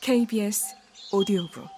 [0.00, 0.74] KBS
[1.12, 1.68] 오디오북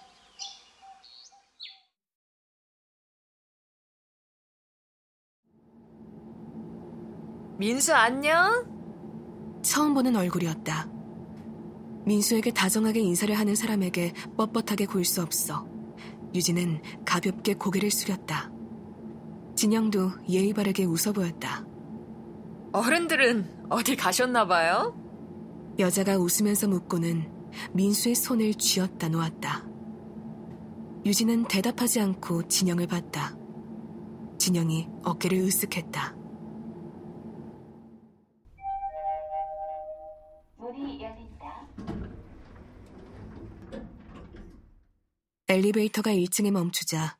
[7.58, 8.64] 민수 안녕?
[9.62, 10.88] 처음 보는 얼굴이었다.
[12.04, 15.67] 민수에게 다정하게 인사를 하는 사람에게 뻣뻣하게 굴 수 없어.
[16.34, 18.51] 유진은 가볍게 고개를 숙였다.
[19.57, 21.65] 진영도 예의 바르게 웃어 보였다.
[22.73, 24.97] 어른들은 어디 가셨나 봐요?
[25.79, 27.41] 여자가 웃으면서 묻고는
[27.73, 29.66] 민수의 손을 쥐었다 놓았다.
[31.05, 33.37] 유진은 대답하지 않고 진영을 봤다.
[34.38, 36.15] 진영이 어깨를 으쓱했다.
[40.57, 41.69] 문이 열린다.
[45.48, 47.19] 엘리베이터가 1층에 멈추자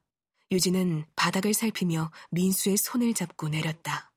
[0.53, 4.13] 유진은 바닥을 살피며 민수의 손을 잡고 내렸다.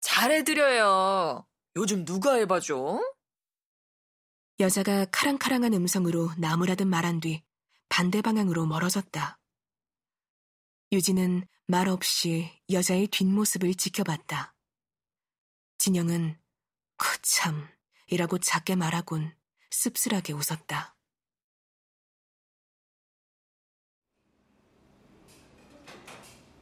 [0.00, 1.46] 잘해드려요.
[1.76, 3.00] 요즘 누가 해봐줘?
[4.60, 7.42] 여자가 카랑카랑한 음성으로 나무라듯 말한 뒤
[7.88, 9.38] 반대 방향으로 멀어졌다.
[10.92, 14.54] 유진은 말 없이 여자의 뒷모습을 지켜봤다.
[15.78, 16.38] 진영은
[16.96, 17.66] 그참
[18.06, 19.34] 이라고 작게 말하곤
[19.70, 20.96] 씁쓸하게 웃었다.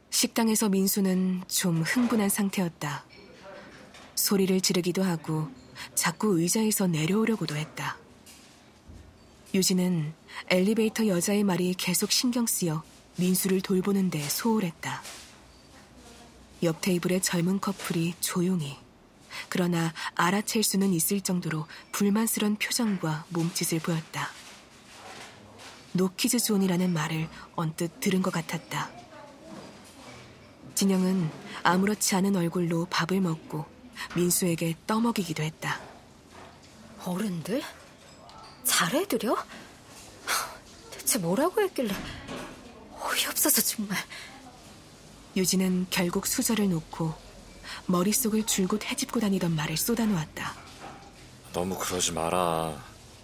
[0.09, 3.05] 식당에서 민수는 좀 흥분한 상태였다.
[4.15, 5.47] 소리를 지르기도 하고
[5.95, 7.97] 자꾸 의자에서 내려오려고도 했다.
[9.53, 10.13] 유진은
[10.49, 12.83] 엘리베이터 여자의 말이 계속 신경 쓰여
[13.17, 15.01] 민수를 돌보는 데 소홀했다.
[16.63, 18.77] 옆 테이블의 젊은 커플이 조용히
[19.49, 24.29] 그러나 알아챌 수는 있을 정도로 불만스런 표정과 몸짓을 보였다.
[25.91, 28.89] 노키즈 존이라는 말을 언뜻 들은 것 같았다.
[30.73, 31.29] 진영은
[31.61, 33.72] 아무렇지 않은 얼굴로 밥을 먹고
[34.15, 35.79] 민수에게 떠먹이기도 했다.
[37.05, 37.61] 어른들?
[38.63, 39.35] 잘해드려?
[40.91, 41.93] 대체 뭐라고 했길래
[42.99, 43.97] 어이없어서 정말.
[45.35, 47.13] 유진은 결국 수저를 놓고
[47.87, 50.53] 머릿속을 줄곧 헤집고 다니던 말을 쏟아놓았다.
[51.51, 52.81] 너무 그러지 마라.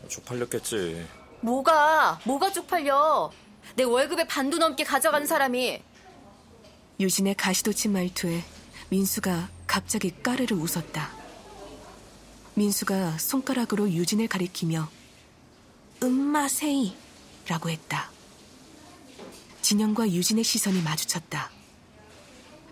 [0.07, 1.07] 쪽팔렸겠지.
[1.41, 3.31] 뭐가, 뭐가 쪽팔려?
[3.75, 5.81] 내 월급의 반도 넘게 가져간 사람이.
[6.99, 8.43] 유진의 가시도친 말투에
[8.89, 11.11] 민수가 갑자기 까르르 웃었다.
[12.55, 14.89] 민수가 손가락으로 유진을 가리키며
[16.01, 16.97] 음마세이
[17.47, 18.09] 라고 했다.
[19.61, 21.51] 진영과 유진의 시선이 마주쳤다.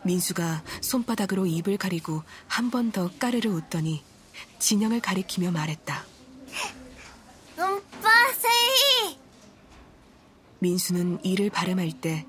[0.04, 4.04] 민수가 손바닥으로 입을 가리고 한 번 더 까르르 웃더니
[4.58, 6.04] 진영을 가리키며 말했다.
[7.60, 9.20] 음빠세이!
[10.60, 12.26] 민수는 이를 발음할 때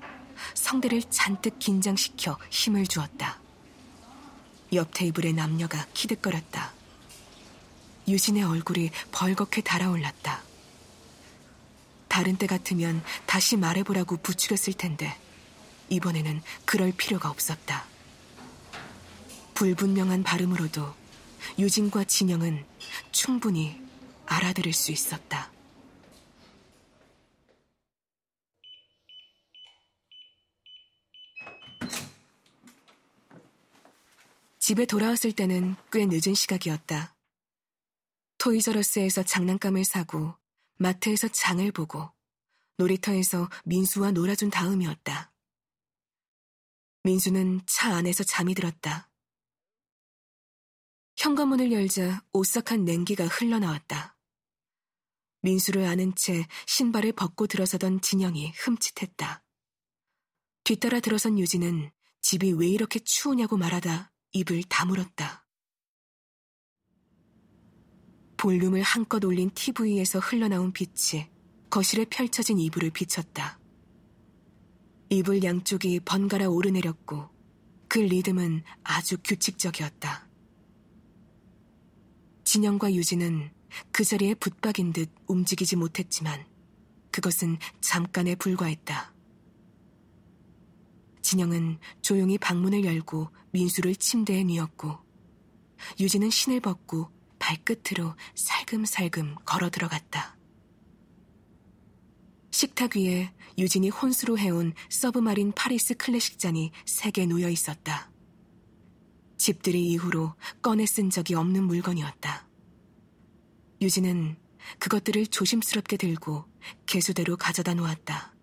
[0.53, 3.39] 성대를 잔뜩 긴장시켜 힘을 주었다.
[4.73, 6.73] 옆 테이블의 남녀가 키득거렸다.
[8.07, 10.43] 유진의 얼굴이 벌겋게 달아올랐다.
[12.07, 15.15] 다른 때 같으면 다시 말해보라고 부추겼을 텐데
[15.89, 17.85] 이번에는 그럴 필요가 없었다.
[19.53, 20.93] 불분명한 발음으로도
[21.57, 22.65] 유진과 진영은
[23.11, 23.79] 충분히
[24.25, 25.38] 알아들을 수 있었다.
[34.69, 37.15] 집에 돌아왔을 때는 꽤 늦은 시각이었다.
[38.37, 40.35] 토이저러스에서 장난감을 사고
[40.77, 42.07] 마트에서 장을 보고
[42.77, 45.33] 놀이터에서 민수와 놀아준 다음이었다.
[47.01, 49.09] 민수는 차 안에서 잠이 들었다.
[51.17, 54.19] 현관문을 열자 오싹한 냉기가 흘러나왔다.
[55.41, 59.43] 민수를 아는 채 신발을 벗고 들어서던 진영이 흠칫했다.
[60.63, 61.89] 뒤따라 들어선 유진은
[62.21, 65.45] 집이 왜 이렇게 추우냐고 말하다 입을 다물었다.
[68.37, 71.29] 볼륨을 한껏 올린 TV에서 흘러나온 빛이
[71.69, 73.59] 거실에 펼쳐진 이불을 비쳤다.
[75.09, 77.29] 이불 양쪽이 번갈아 오르내렸고
[77.87, 80.29] 그 리듬은 아주 규칙적이었다.
[82.43, 83.51] 진영과 유진은
[83.91, 86.45] 그 자리에 붙박인 듯 움직이지 못했지만
[87.11, 89.13] 그것은 잠깐에 불과했다.
[91.29, 94.97] 진영은 조용히 방문을 열고 민수를 침대에 뉘었고
[95.99, 100.39] 유진은 신을 벗고 발끝으로 살금살금 걸어 들어갔다.
[102.49, 108.11] 식탁 위에 유진이 혼수로 해온 서브마린 파리스 클래식 잔이 세 개 놓여 있었다.
[109.37, 110.33] 집들이 이후로
[110.63, 112.49] 꺼내 쓴 적이 없는 물건이었다.
[113.83, 114.35] 유진은
[114.79, 116.45] 그것들을 조심스럽게 들고
[116.87, 118.33] 개수대로 가져다 놓았다.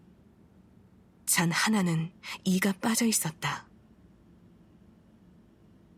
[1.27, 2.13] 잔 하나는
[2.45, 3.69] 이가 빠져 있었다.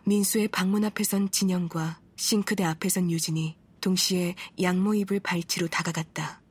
[0.05, 6.43] 민수의 방문 앞에 선 진영과 싱크대 앞에 선 유진이 동시에 양모입을 발치로 다가갔다.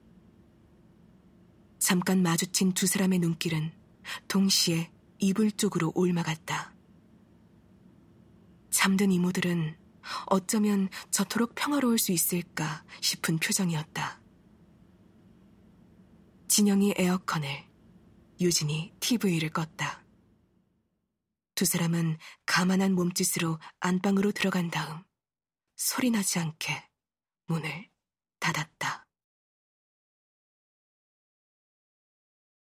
[1.80, 3.72] 잠깐 마주친 두 사람의 눈길은
[4.28, 6.74] 동시에 이불 쪽으로 올마갔다.
[8.70, 9.76] 잠든 이모들은
[10.28, 14.22] 어쩌면 저토록 평화로울 수 있을까 싶은 표정이었다.
[16.48, 17.67] 진영이 에어컨을,
[18.40, 20.04] 유진이 TV를 껐다.
[21.56, 25.04] 두 사람은 가만한 몸짓으로 안방으로 들어간 다음
[25.76, 26.88] 소리 나지 않게
[27.48, 27.90] 문을
[28.40, 29.07] 닫았다.